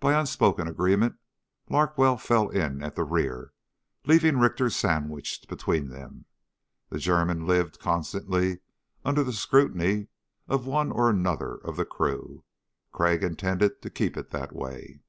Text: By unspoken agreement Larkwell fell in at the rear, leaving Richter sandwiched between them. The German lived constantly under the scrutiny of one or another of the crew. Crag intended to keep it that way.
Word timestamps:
By 0.00 0.18
unspoken 0.18 0.66
agreement 0.66 1.16
Larkwell 1.68 2.16
fell 2.16 2.48
in 2.48 2.82
at 2.82 2.94
the 2.94 3.04
rear, 3.04 3.52
leaving 4.06 4.38
Richter 4.38 4.70
sandwiched 4.70 5.46
between 5.46 5.88
them. 5.90 6.24
The 6.88 6.98
German 6.98 7.46
lived 7.46 7.78
constantly 7.78 8.60
under 9.04 9.22
the 9.22 9.34
scrutiny 9.34 10.08
of 10.48 10.66
one 10.66 10.90
or 10.90 11.10
another 11.10 11.56
of 11.56 11.76
the 11.76 11.84
crew. 11.84 12.44
Crag 12.92 13.22
intended 13.22 13.82
to 13.82 13.90
keep 13.90 14.16
it 14.16 14.30
that 14.30 14.54
way. 14.54 15.00